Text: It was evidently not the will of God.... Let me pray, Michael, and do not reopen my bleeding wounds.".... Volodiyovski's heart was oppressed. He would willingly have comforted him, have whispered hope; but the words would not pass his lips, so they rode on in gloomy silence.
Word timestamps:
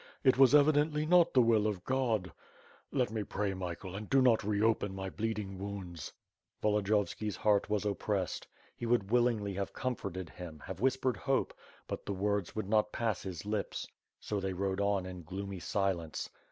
It 0.23 0.35
was 0.35 0.55
evidently 0.55 1.05
not 1.05 1.35
the 1.35 1.43
will 1.43 1.67
of 1.67 1.83
God.... 1.85 2.31
Let 2.91 3.11
me 3.11 3.21
pray, 3.23 3.53
Michael, 3.53 3.95
and 3.95 4.09
do 4.09 4.19
not 4.19 4.43
reopen 4.43 4.95
my 4.95 5.11
bleeding 5.11 5.59
wounds.".... 5.59 6.11
Volodiyovski's 6.59 7.35
heart 7.35 7.69
was 7.69 7.85
oppressed. 7.85 8.47
He 8.75 8.87
would 8.87 9.11
willingly 9.11 9.53
have 9.53 9.73
comforted 9.73 10.31
him, 10.31 10.63
have 10.65 10.79
whispered 10.81 11.17
hope; 11.17 11.53
but 11.85 12.03
the 12.07 12.13
words 12.13 12.55
would 12.55 12.67
not 12.67 12.91
pass 12.91 13.21
his 13.21 13.45
lips, 13.45 13.85
so 14.19 14.39
they 14.39 14.53
rode 14.53 14.81
on 14.81 15.05
in 15.05 15.21
gloomy 15.21 15.59
silence. 15.59 16.31